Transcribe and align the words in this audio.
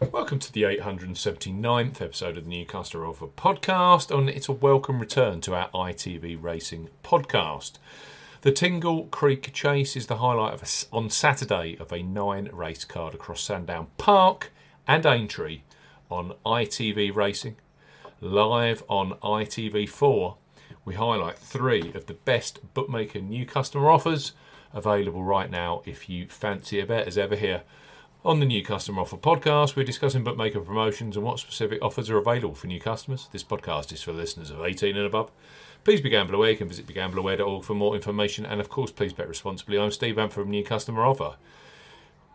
Welcome 0.00 0.38
to 0.38 0.52
the 0.52 0.62
879th 0.62 2.00
episode 2.00 2.38
of 2.38 2.44
the 2.44 2.48
New 2.48 2.64
Customer 2.64 3.04
Offer 3.04 3.26
podcast, 3.26 4.10
and 4.10 4.30
it's 4.30 4.48
a 4.48 4.52
welcome 4.52 4.98
return 4.98 5.42
to 5.42 5.54
our 5.54 5.68
ITV 5.70 6.42
Racing 6.42 6.88
podcast. 7.04 7.72
The 8.40 8.50
Tingle 8.50 9.04
Creek 9.04 9.52
Chase 9.52 9.96
is 9.96 10.06
the 10.06 10.16
highlight 10.16 10.54
of 10.54 10.62
a, 10.62 10.96
on 10.96 11.10
Saturday 11.10 11.76
of 11.78 11.92
a 11.92 12.02
nine 12.02 12.48
race 12.50 12.84
card 12.86 13.14
across 13.14 13.42
Sandown 13.42 13.88
Park 13.98 14.50
and 14.88 15.04
Aintree 15.04 15.60
on 16.10 16.32
ITV 16.46 17.14
Racing. 17.14 17.56
Live 18.22 18.82
on 18.88 19.12
ITV4, 19.22 20.36
we 20.86 20.94
highlight 20.94 21.38
three 21.38 21.92
of 21.92 22.06
the 22.06 22.14
best 22.14 22.72
bookmaker 22.72 23.20
new 23.20 23.44
customer 23.44 23.90
offers 23.90 24.32
available 24.72 25.22
right 25.22 25.50
now 25.50 25.82
if 25.84 26.08
you 26.08 26.26
fancy 26.26 26.80
a 26.80 26.86
bet 26.86 27.06
as 27.06 27.18
ever 27.18 27.36
here. 27.36 27.62
On 28.22 28.38
the 28.38 28.44
New 28.44 28.62
Customer 28.62 29.00
Offer 29.00 29.16
podcast, 29.16 29.74
we're 29.74 29.82
discussing 29.82 30.22
bookmaker 30.22 30.60
promotions 30.60 31.16
and 31.16 31.24
what 31.24 31.38
specific 31.38 31.80
offers 31.80 32.10
are 32.10 32.18
available 32.18 32.54
for 32.54 32.66
new 32.66 32.78
customers. 32.78 33.30
This 33.32 33.42
podcast 33.42 33.94
is 33.94 34.02
for 34.02 34.12
listeners 34.12 34.50
of 34.50 34.60
18 34.60 34.94
and 34.94 35.06
above. 35.06 35.32
Please 35.84 36.02
be 36.02 36.10
gamble 36.10 36.34
aware. 36.34 36.50
You 36.50 36.58
can 36.58 36.68
visit 36.68 36.86
begambleaware.org 36.86 37.64
for 37.64 37.72
more 37.72 37.94
information. 37.94 38.44
And 38.44 38.60
of 38.60 38.68
course, 38.68 38.90
please 38.90 39.14
bet 39.14 39.26
responsibly. 39.26 39.78
I'm 39.78 39.90
Steve 39.90 40.18
Am 40.18 40.28
from 40.28 40.50
New 40.50 40.62
Customer 40.62 41.02
Offer. 41.02 41.36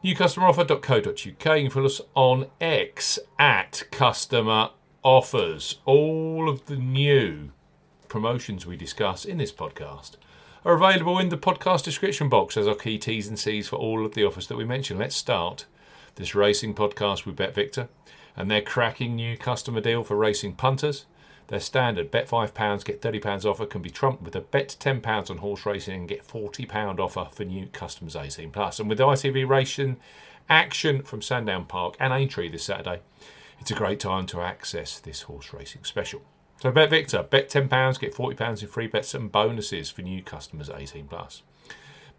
NewCustomeroffer.co.uk. 0.03 1.17
You 1.19 1.35
can 1.35 1.69
follow 1.69 1.85
us 1.85 2.01
on 2.15 2.47
X 2.59 3.19
at 3.37 3.83
Customer 3.91 4.71
Offers. 5.03 5.81
All 5.85 6.49
of 6.49 6.65
the 6.65 6.77
new 6.77 7.51
promotions 8.07 8.65
we 8.65 8.75
discuss 8.75 9.23
in 9.23 9.37
this 9.37 9.51
podcast 9.51 10.15
are 10.65 10.73
available 10.73 11.19
in 11.19 11.29
the 11.29 11.37
podcast 11.37 11.83
description 11.83 12.27
box 12.27 12.57
as 12.57 12.67
our 12.67 12.73
key 12.73 12.97
T's 12.97 13.27
and 13.27 13.37
C's 13.37 13.67
for 13.67 13.75
all 13.75 14.03
of 14.03 14.15
the 14.15 14.25
offers 14.25 14.47
that 14.47 14.57
we 14.57 14.65
mention. 14.65 14.97
Let's 14.97 15.15
start 15.15 15.67
this 16.15 16.35
racing 16.35 16.73
podcast 16.73 17.25
with 17.25 17.35
Bet 17.35 17.53
Victor 17.53 17.87
and 18.35 18.49
their 18.49 18.61
cracking 18.61 19.15
new 19.15 19.37
customer 19.37 19.81
deal 19.81 20.03
for 20.03 20.15
racing 20.15 20.53
punters. 20.53 21.05
Their 21.47 21.59
standard 21.59 22.09
bet 22.09 22.27
£5, 22.27 22.85
get 22.85 23.01
£30 23.01 23.45
offer 23.45 23.65
can 23.65 23.81
be 23.81 23.89
trumped 23.89 24.23
with 24.23 24.35
a 24.35 24.41
bet 24.41 24.75
£10 24.79 25.29
on 25.29 25.37
horse 25.37 25.65
racing 25.65 25.93
and 25.93 26.07
get 26.07 26.27
£40 26.27 26.99
offer 26.99 27.27
for 27.31 27.45
new 27.45 27.67
customers 27.67 28.15
18 28.15 28.49
plus. 28.51 28.79
And 28.79 28.89
with 28.89 28.97
the 28.97 29.05
ITV 29.05 29.47
Racing 29.47 29.97
action 30.49 31.03
from 31.03 31.21
Sandown 31.21 31.65
Park 31.65 31.95
and 31.99 32.11
Aintree 32.11 32.49
this 32.49 32.63
Saturday, 32.63 33.01
it's 33.59 33.71
a 33.71 33.75
great 33.75 33.99
time 33.99 34.25
to 34.27 34.41
access 34.41 34.99
this 34.99 35.23
horse 35.23 35.53
racing 35.53 35.83
special. 35.83 36.21
So 36.61 36.71
bet 36.71 36.89
Victor, 36.89 37.23
bet 37.23 37.49
£10, 37.49 37.99
get 37.99 38.15
£40 38.15 38.61
in 38.61 38.67
free 38.67 38.87
bets 38.87 39.13
and 39.13 39.31
bonuses 39.31 39.91
for 39.91 40.01
new 40.01 40.23
customers 40.23 40.69
18 40.69 41.07
plus. 41.07 41.43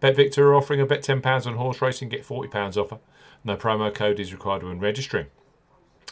Bet 0.01 0.17
Victor 0.17 0.49
are 0.49 0.55
offering 0.55 0.81
a 0.81 0.87
bet 0.87 1.03
£10 1.03 1.47
on 1.47 1.55
horse 1.55 1.81
racing, 1.81 2.11
get 2.11 2.27
£40 2.27 2.77
offer. 2.77 2.99
No 3.45 3.57
promo 3.57 3.95
code 3.95 4.21
is 4.21 4.33
required 4.33 4.63
when 4.63 4.79
registering. 4.79 5.27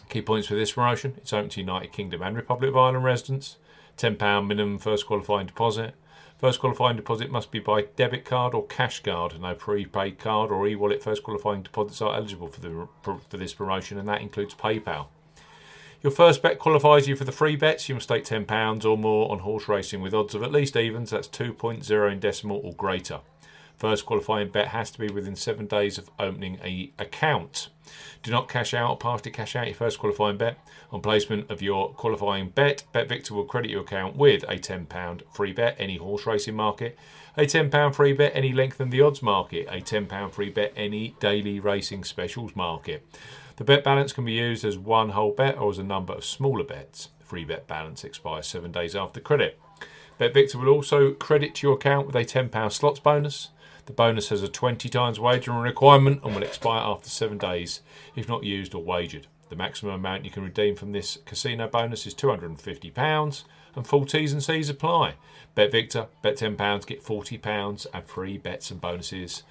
Key 0.09 0.23
points 0.23 0.49
for 0.49 0.55
this 0.55 0.73
promotion 0.73 1.15
it's 1.17 1.33
open 1.33 1.51
to 1.51 1.61
United 1.61 1.93
Kingdom 1.93 2.23
and 2.23 2.37
Republic 2.37 2.71
of 2.71 2.77
Ireland 2.77 3.05
residents. 3.05 3.57
£10 3.99 4.47
minimum 4.47 4.79
first 4.79 5.07
qualifying 5.07 5.47
deposit. 5.47 5.95
First 6.39 6.61
qualifying 6.61 6.97
deposit 6.97 7.31
must 7.31 7.51
be 7.51 7.59
by 7.59 7.83
debit 7.97 8.25
card 8.25 8.55
or 8.55 8.67
cash 8.67 9.03
card. 9.03 9.41
No 9.41 9.55
prepaid 9.55 10.19
card 10.19 10.51
or 10.51 10.67
e 10.67 10.75
wallet 10.75 11.03
first 11.03 11.23
qualifying 11.23 11.63
deposits 11.63 12.03
are 12.03 12.17
eligible 12.17 12.49
for, 12.49 12.61
the, 12.61 12.89
for 13.03 13.37
this 13.37 13.55
promotion, 13.55 13.99
and 13.99 14.09
that 14.09 14.21
includes 14.21 14.55
PayPal. 14.55 15.07
Your 16.03 16.11
first 16.11 16.43
bet 16.43 16.59
qualifies 16.59 17.09
you 17.09 17.17
for 17.17 17.25
the 17.25 17.33
free 17.33 17.57
bets. 17.57 17.89
You 17.89 17.95
must 17.95 18.09
stake 18.09 18.25
£10 18.25 18.85
or 18.85 18.99
more 18.99 19.31
on 19.33 19.39
horse 19.39 19.69
racing 19.69 20.03
with 20.03 20.13
odds 20.13 20.35
of 20.35 20.43
at 20.43 20.53
least 20.53 20.77
evens, 20.77 21.11
that's 21.11 21.29
2.0 21.29 22.13
in 22.13 22.21
decimal 22.21 22.61
or 22.63 22.75
greater. 22.75 23.21
First 23.77 24.07
qualifying 24.07 24.51
bet 24.51 24.69
has 24.69 24.91
to 24.93 24.99
be 24.99 25.09
within 25.09 25.37
seven 25.37 25.67
days 25.67 25.99
of 25.99 26.11
opening 26.19 26.59
a 26.63 26.93
account. 26.99 27.69
Do 28.23 28.31
not 28.31 28.49
cash 28.49 28.73
out 28.73 28.91
or 28.91 28.97
partially 28.97 29.31
cash 29.31 29.57
out 29.57 29.67
your 29.67 29.75
first 29.75 29.99
qualifying 29.99 30.39
bet. 30.39 30.59
On 30.91 31.01
placement 31.03 31.51
of 31.51 31.61
your 31.61 31.91
qualifying 31.93 32.49
bet, 32.49 32.85
BetVictor 32.95 33.33
will 33.33 33.45
credit 33.45 33.71
your 33.71 33.83
account 33.83 34.17
with 34.17 34.43
a 34.45 34.57
£10 34.57 35.23
free 35.35 35.53
bet, 35.53 35.77
any 35.79 35.97
horse 35.97 36.25
racing 36.27 36.55
market, 36.57 36.99
a 37.37 37.43
£10 37.43 37.95
free 37.95 38.13
bet, 38.13 38.33
any 38.35 38.53
length 38.53 38.81
in 38.81 38.91
the 38.91 39.03
odds 39.03 39.23
market, 39.23 39.67
a 39.69 39.81
£10 39.81 40.33
free 40.33 40.51
bet, 40.51 40.73
any 40.77 41.17
daily 41.21 41.61
racing 41.61 42.05
specials 42.05 42.57
market. 42.57 43.05
The 43.57 43.65
bet 43.65 43.85
balance 43.85 44.13
can 44.13 44.25
be 44.25 44.33
used 44.33 44.65
as 44.65 44.79
one 44.79 45.11
whole 45.11 45.33
bet 45.33 45.59
or 45.59 45.71
as 45.71 45.79
a 45.79 45.85
number 45.85 46.13
of 46.13 46.25
smaller 46.25 46.65
bets. 46.65 47.11
Free 47.21 47.45
bet 47.45 47.67
balance 47.67 48.05
expires 48.05 48.47
seven 48.47 48.73
days 48.73 48.97
after 48.97 49.21
credit. 49.21 49.61
BetVictor 50.19 50.55
will 50.57 50.69
also 50.69 51.13
credit 51.13 51.57
to 51.57 51.67
your 51.67 51.75
account 51.75 52.07
with 52.07 52.17
a 52.17 52.25
£10 52.25 52.73
slots 52.73 53.01
bonus. 53.01 53.49
The 53.87 53.93
bonus 53.93 54.31
has 54.31 54.43
a 54.43 54.49
20 54.49 54.89
times 54.89 55.21
wagering 55.21 55.59
requirement 55.59 56.23
and 56.25 56.35
will 56.35 56.43
expire 56.43 56.81
after 56.81 57.11
seven 57.11 57.37
days 57.37 57.83
if 58.17 58.29
not 58.29 58.45
used 58.45 58.75
or 58.75 58.83
wagered. 58.83 59.27
The 59.51 59.57
maximum 59.57 59.95
amount 59.95 60.25
you 60.25 60.31
can 60.31 60.43
redeem 60.43 60.75
from 60.75 60.93
this 60.93 61.19
casino 61.27 61.69
bonus 61.69 62.07
is 62.07 62.15
£250 62.15 63.45
and 63.77 63.87
full 63.87 64.07
T's 64.07 64.33
and 64.33 64.43
C's 64.43 64.71
apply. 64.71 65.15
Bet 65.55 65.71
Victor, 65.71 66.07
bet 66.23 66.37
£10, 66.37 66.87
get 66.87 67.05
£40 67.05 67.87
and 67.93 68.05
free 68.07 68.39
bets 68.39 68.71
and 68.71 68.81
bonuses 68.81 69.43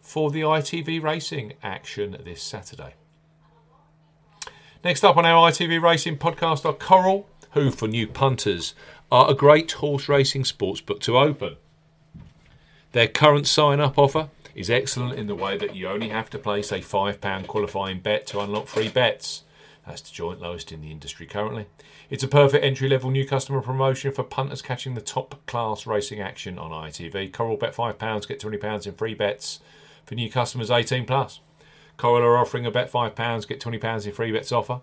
for 0.00 0.30
the 0.30 0.40
ITV 0.40 1.02
Racing 1.02 1.52
action 1.62 2.16
this 2.24 2.42
Saturday. 2.42 2.94
Next 4.82 5.04
up 5.04 5.16
on 5.16 5.26
our 5.26 5.50
ITV 5.50 5.80
Racing 5.80 6.18
podcast 6.18 6.64
are 6.64 6.72
Coral, 6.72 7.28
who 7.52 7.70
for 7.70 7.86
new 7.86 8.08
punters 8.08 8.74
are 9.12 9.30
a 9.30 9.34
great 9.34 9.70
horse 9.72 10.08
racing 10.08 10.42
sportsbook 10.42 11.00
to 11.00 11.18
open. 11.18 11.56
Their 12.92 13.08
current 13.08 13.46
sign 13.46 13.80
up 13.80 13.98
offer 13.98 14.28
is 14.54 14.68
excellent 14.68 15.18
in 15.18 15.26
the 15.26 15.34
way 15.34 15.56
that 15.56 15.74
you 15.74 15.88
only 15.88 16.10
have 16.10 16.28
to 16.30 16.38
place 16.38 16.70
a 16.70 16.80
£5 16.80 17.46
qualifying 17.46 18.00
bet 18.00 18.26
to 18.28 18.40
unlock 18.40 18.66
free 18.66 18.90
bets. 18.90 19.44
That's 19.86 20.02
the 20.02 20.12
joint 20.12 20.42
lowest 20.42 20.70
in 20.70 20.82
the 20.82 20.90
industry 20.90 21.26
currently. 21.26 21.66
It's 22.10 22.22
a 22.22 22.28
perfect 22.28 22.62
entry 22.62 22.90
level 22.90 23.10
new 23.10 23.26
customer 23.26 23.62
promotion 23.62 24.12
for 24.12 24.22
punters 24.22 24.60
catching 24.60 24.94
the 24.94 25.00
top 25.00 25.44
class 25.46 25.86
racing 25.86 26.20
action 26.20 26.58
on 26.58 26.70
ITV. 26.70 27.32
Coral 27.32 27.56
bet 27.56 27.74
£5, 27.74 28.28
get 28.28 28.40
£20 28.40 28.86
in 28.86 28.92
free 28.92 29.14
bets 29.14 29.60
for 30.04 30.14
new 30.14 30.30
customers 30.30 30.70
18 30.70 31.06
plus. 31.06 31.40
Coral 31.96 32.22
are 32.22 32.36
offering 32.36 32.66
a 32.66 32.70
bet 32.70 32.92
£5, 32.92 33.48
get 33.48 33.58
£20 33.58 34.06
in 34.06 34.12
free 34.12 34.32
bets 34.32 34.52
offer. 34.52 34.82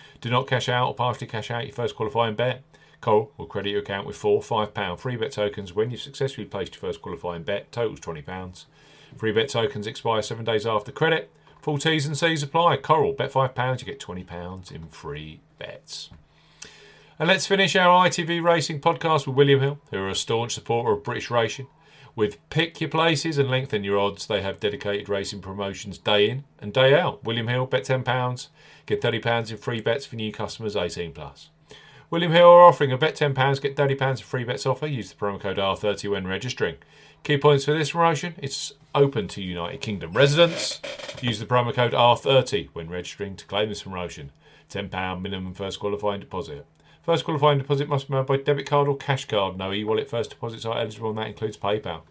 Do 0.21 0.29
not 0.29 0.47
cash 0.47 0.69
out 0.69 0.87
or 0.87 0.93
partially 0.93 1.27
cash 1.27 1.49
out 1.49 1.65
your 1.65 1.73
first 1.73 1.95
qualifying 1.95 2.35
bet. 2.35 2.61
Coral 3.01 3.31
will 3.37 3.47
credit 3.47 3.71
your 3.71 3.81
account 3.81 4.05
with 4.05 4.15
four 4.15 4.41
£5 4.41 4.99
free 4.99 5.15
bet 5.15 5.31
tokens 5.31 5.73
when 5.73 5.89
you've 5.89 6.01
successfully 6.01 6.45
placed 6.45 6.75
your 6.75 6.81
first 6.81 7.01
qualifying 7.01 7.41
bet, 7.41 7.71
totals 7.71 7.99
£20. 7.99 8.65
Free 9.17 9.31
bet 9.31 9.49
tokens 9.49 9.87
expire 9.87 10.21
seven 10.21 10.45
days 10.45 10.67
after 10.67 10.91
credit. 10.91 11.31
Full 11.61 11.79
T's 11.79 12.05
and 12.05 12.17
C's 12.17 12.43
apply. 12.43 12.77
Coral, 12.77 13.13
bet 13.13 13.31
£5, 13.31 13.79
you 13.79 13.85
get 13.85 13.99
£20 13.99 14.71
in 14.71 14.87
free 14.87 15.41
bets. 15.57 16.11
And 17.17 17.27
let's 17.27 17.45
finish 17.45 17.75
our 17.75 18.07
ITV 18.07 18.43
Racing 18.43 18.81
podcast 18.81 19.27
with 19.27 19.35
William 19.35 19.59
Hill, 19.59 19.79
who 19.89 19.97
are 19.97 20.09
a 20.09 20.15
staunch 20.15 20.53
supporter 20.53 20.91
of 20.91 21.03
British 21.03 21.29
racing. 21.29 21.67
With 22.15 22.37
pick 22.49 22.81
your 22.81 22.89
places 22.89 23.37
and 23.37 23.49
lengthen 23.49 23.83
your 23.83 23.97
odds, 23.99 24.27
they 24.27 24.41
have 24.41 24.59
dedicated 24.59 25.07
racing 25.07 25.41
promotions 25.41 25.97
day 25.97 26.29
in 26.29 26.43
and 26.59 26.73
day 26.73 26.99
out. 26.99 27.23
William 27.23 27.47
Hill, 27.47 27.65
bet 27.65 27.85
£10, 27.85 28.47
get 28.85 29.01
£30 29.01 29.51
in 29.51 29.57
free 29.57 29.81
bets 29.81 30.05
for 30.05 30.17
new 30.17 30.31
customers 30.31 30.75
18 30.75 31.13
plus. 31.13 31.49
William 32.09 32.33
Hill 32.33 32.49
are 32.49 32.63
offering 32.63 32.91
a 32.91 32.97
bet 32.97 33.15
£10, 33.15 33.61
get 33.61 33.77
£30 33.77 34.09
in 34.09 34.17
free 34.17 34.43
bets 34.43 34.65
offer. 34.65 34.85
Use 34.85 35.11
the 35.11 35.15
promo 35.15 35.39
code 35.39 35.57
R30 35.57 36.11
when 36.11 36.27
registering. 36.27 36.75
Key 37.23 37.37
points 37.37 37.63
for 37.63 37.73
this 37.73 37.91
promotion 37.91 38.35
it's 38.39 38.73
open 38.93 39.29
to 39.29 39.41
United 39.41 39.79
Kingdom 39.79 40.11
residents. 40.11 40.81
Use 41.21 41.39
the 41.39 41.45
promo 41.45 41.73
code 41.73 41.93
R30 41.93 42.69
when 42.73 42.89
registering 42.89 43.37
to 43.37 43.45
claim 43.45 43.69
this 43.69 43.83
promotion. 43.83 44.31
£10 44.69 45.21
minimum 45.21 45.53
first 45.53 45.79
qualifying 45.79 46.19
deposit. 46.19 46.65
First 47.01 47.25
qualifying 47.25 47.57
deposit 47.57 47.89
must 47.89 48.07
be 48.07 48.13
made 48.13 48.27
by 48.27 48.37
debit 48.37 48.67
card 48.67 48.87
or 48.87 48.95
cash 48.95 49.25
card. 49.25 49.57
No 49.57 49.73
e 49.73 49.83
wallet 49.83 50.09
first 50.09 50.29
deposits 50.29 50.65
are 50.65 50.77
eligible, 50.77 51.09
and 51.09 51.17
that 51.17 51.27
includes 51.27 51.57
PayPal. 51.57 52.01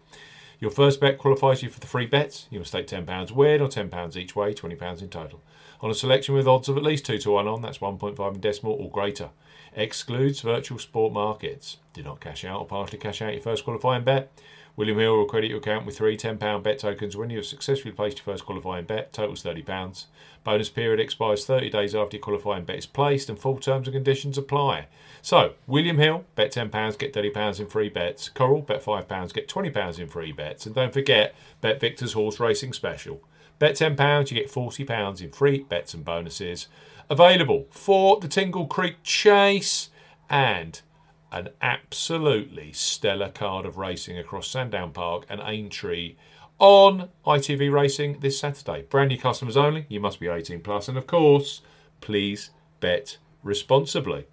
Your 0.59 0.71
first 0.71 0.99
bet 0.99 1.17
qualifies 1.17 1.63
you 1.63 1.69
for 1.69 1.79
the 1.79 1.87
free 1.87 2.05
bets. 2.05 2.47
You 2.51 2.59
must 2.59 2.71
stake 2.71 2.87
£10 2.87 3.31
win 3.31 3.61
or 3.61 3.67
£10 3.67 4.15
each 4.15 4.35
way, 4.35 4.53
£20 4.53 5.01
in 5.01 5.09
total. 5.09 5.41
On 5.81 5.89
a 5.89 5.95
selection 5.95 6.35
with 6.35 6.47
odds 6.47 6.69
of 6.69 6.77
at 6.77 6.83
least 6.83 7.05
2 7.05 7.17
to 7.19 7.31
1 7.31 7.47
on, 7.47 7.61
that's 7.61 7.79
1.5 7.79 8.35
in 8.35 8.39
decimal 8.41 8.73
or 8.73 8.91
greater 8.91 9.29
excludes 9.73 10.41
virtual 10.41 10.79
sport 10.79 11.13
markets. 11.13 11.77
Do 11.93 12.03
not 12.03 12.21
cash 12.21 12.45
out 12.45 12.59
or 12.59 12.65
partially 12.65 12.99
cash 12.99 13.21
out 13.21 13.33
your 13.33 13.41
first 13.41 13.63
qualifying 13.63 14.03
bet. 14.03 14.31
William 14.77 14.99
Hill 14.99 15.17
will 15.17 15.25
credit 15.25 15.49
your 15.49 15.59
account 15.59 15.85
with 15.85 15.97
three 15.97 16.15
£10 16.15 16.63
bet 16.63 16.79
tokens 16.79 17.17
when 17.17 17.29
you 17.29 17.37
have 17.37 17.45
successfully 17.45 17.93
placed 17.93 18.19
your 18.19 18.23
first 18.23 18.45
qualifying 18.45 18.85
bet, 18.85 19.11
totals 19.11 19.43
£30. 19.43 20.05
Bonus 20.43 20.69
period 20.69 20.99
expires 20.99 21.45
30 21.45 21.69
days 21.69 21.93
after 21.93 22.15
your 22.15 22.23
qualifying 22.23 22.63
bet 22.63 22.77
is 22.77 22.85
placed, 22.85 23.29
and 23.29 23.37
full 23.37 23.57
terms 23.57 23.87
and 23.87 23.93
conditions 23.93 24.37
apply. 24.37 24.87
So, 25.21 25.53
William 25.67 25.97
Hill, 25.97 26.23
bet 26.35 26.53
£10, 26.53 26.97
get 26.97 27.13
£30 27.13 27.59
in 27.59 27.67
free 27.67 27.89
bets. 27.89 28.29
Coral, 28.29 28.61
bet 28.61 28.83
£5, 28.83 29.33
get 29.33 29.49
£20 29.49 29.99
in 29.99 30.07
free 30.07 30.31
bets. 30.31 30.65
And 30.65 30.73
don't 30.73 30.93
forget, 30.93 31.35
Bet 31.59 31.79
Victor's 31.79 32.13
Horse 32.13 32.39
Racing 32.39 32.73
Special. 32.73 33.21
Bet 33.59 33.75
£10, 33.75 34.31
you 34.31 34.37
get 34.37 34.51
£40 34.51 35.21
in 35.21 35.31
free 35.31 35.59
bets 35.59 35.93
and 35.93 36.03
bonuses. 36.03 36.67
Available 37.09 37.67
for 37.69 38.19
the 38.19 38.27
Tingle 38.27 38.65
Creek 38.65 39.03
Chase 39.03 39.89
and 40.29 40.81
an 41.31 41.49
absolutely 41.61 42.73
stellar 42.73 43.29
card 43.29 43.65
of 43.65 43.77
racing 43.77 44.17
across 44.17 44.47
Sandown 44.47 44.91
Park 44.91 45.25
and 45.29 45.41
Aintree 45.43 46.15
on 46.59 47.09
ITV 47.25 47.71
Racing 47.71 48.19
this 48.19 48.39
Saturday. 48.39 48.83
Brand 48.83 49.09
new 49.09 49.17
customers 49.17 49.57
only. 49.57 49.85
You 49.89 49.99
must 49.99 50.19
be 50.19 50.27
18 50.27 50.61
plus, 50.61 50.87
and 50.87 50.97
of 50.97 51.07
course, 51.07 51.61
please 52.01 52.51
bet 52.79 53.17
responsibly. 53.43 54.25